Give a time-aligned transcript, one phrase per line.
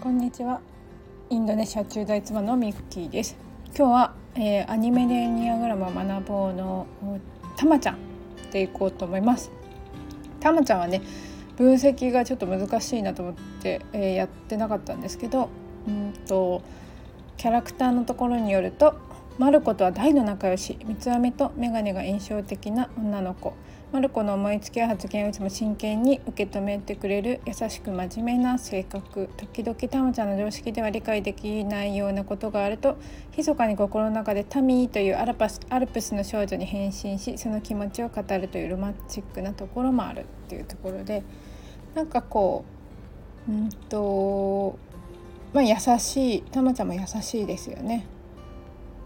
[0.00, 0.60] こんにちは。
[1.28, 3.36] インドネシア駐在妻のミッキーです。
[3.76, 6.86] 今日は、えー、アニメでニアグラムを学ぼうの
[7.56, 7.98] たまちゃん
[8.52, 9.50] でいこうと思います。
[10.38, 11.02] たまちゃんはね
[11.56, 15.48] 分析がちょっと難しいなと思って、えー、やってなかったんですけど
[15.88, 16.62] うんと
[17.36, 18.94] キャラクターのところによると
[19.38, 20.76] マルコとは大の仲良し。
[20.84, 23.54] 三つ編みと眼鏡が印象的な女の子。
[23.92, 29.28] マルコの思いつきや発言をいつも真剣に受け止めてくれる優しく真面目な性格。
[29.36, 32.98] 時々タマちゃんの常識では理解できないようなことがあると
[33.36, 40.22] 密かに心の中でタミーというアルパスアルプスの少女に変身しその気持ちを語るというロマンチックなところもある。
[40.22, 41.22] っていうところで
[41.94, 42.64] なんかこ
[43.48, 44.76] ううんと
[45.52, 48.04] まあ優しいタマちゃんも優しいですよね。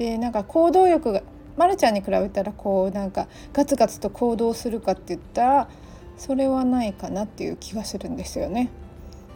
[0.00, 1.22] でなんか行動力が
[1.58, 5.68] まるちゃんに比べたらこうなんかガツガツと行動するかって言ったら
[6.16, 8.70] それはないかなっていう気がするんですよね。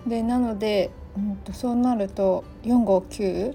[0.07, 3.55] でなので、うんと、そうなると459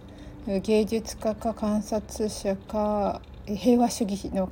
[0.62, 4.48] 芸術家か観察者か平和主義の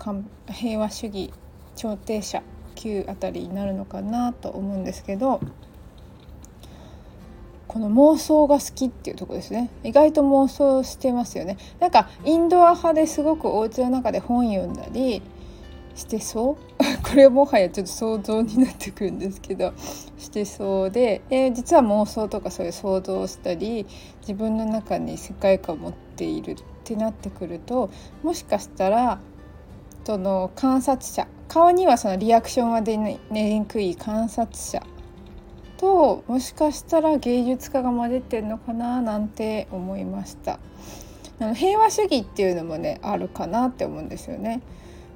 [0.52, 1.32] 平和主義
[1.76, 2.42] 調停者
[2.76, 5.42] 9あたりになるのかなと思うんですけど
[7.68, 9.70] この妄想が好きっていうとこですね。
[9.84, 11.58] 意外と妄想してますよね。
[11.80, 15.22] なんかインドア派ですごくお家の中で本読んだり
[15.96, 16.58] してそう？
[17.04, 19.74] これはもはやちょっと想像になってくるんですけど
[20.18, 23.86] してそうで、えー、実は妄想とかそういう想像をしたり
[24.22, 27.90] 自分の中に世界観を持っているってなってくると
[28.24, 29.20] もしかしたら
[30.06, 34.82] その観察者顔にはそのリアクションは出にくい観察者
[35.78, 40.60] ともしかしたら芸術家が混じってるのかななんて思いました。
[41.40, 44.62] あの平和主義っていうのもねあるかなって思うんですよね。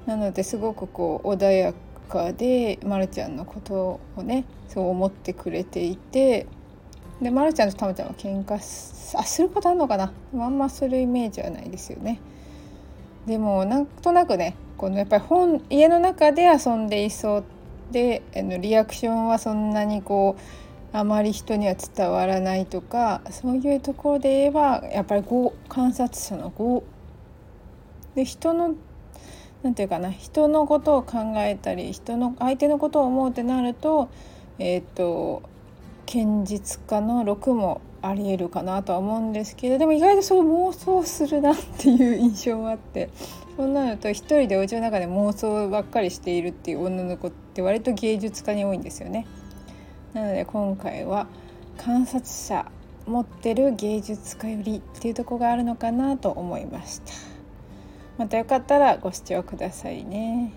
[0.06, 1.74] なのですごくこう穏や
[2.08, 6.46] かでまるちゃんのことをねそう思ってくれていて
[7.20, 10.12] でまるちゃんとたまちゃんは喧嘩すすることあるのかな？
[10.34, 12.20] あんまするイメージはないですよね。
[13.26, 17.44] でもなんとなくねこのやっぱり本家の中で遊んでいそう
[17.92, 26.82] であのリアクションはそんなにこうあまり人には伝わらないとかそういうところで言えばやっぱり5観察者の5
[28.14, 28.74] で人の
[29.62, 34.10] 何て言うかな人のことを考えたり人の相手のことを思うってなると
[34.58, 35.42] えっ、ー、と
[36.06, 43.10] 堅実家の6もありえるかなとは思うんですけどでも意外とそう妄想するなっていう印象があって
[43.56, 49.26] そうなると一人でお家の中で妄想ばっかりしているっていう女の子って割と芸術家に多いんですよね。
[50.14, 51.26] なので今回は
[51.78, 52.70] 観察者
[53.06, 57.12] 持ってる芸術家よりっていうとこがあるのかなと思いました。
[58.18, 60.52] またよかったらご視聴くださいね。